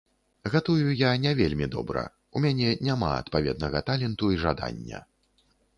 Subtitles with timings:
[0.53, 2.03] Гатую я не вельмі добра,
[2.39, 4.99] у мяне няма адпаведнага таленту і жадання.